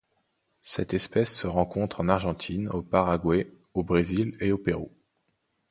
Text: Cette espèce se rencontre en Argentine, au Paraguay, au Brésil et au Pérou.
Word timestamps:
Cette 0.63 0.95
espèce 0.95 1.31
se 1.37 1.45
rencontre 1.45 2.01
en 2.01 2.09
Argentine, 2.09 2.69
au 2.69 2.81
Paraguay, 2.81 3.53
au 3.75 3.83
Brésil 3.83 4.35
et 4.39 4.51
au 4.51 4.57
Pérou. 4.57 4.89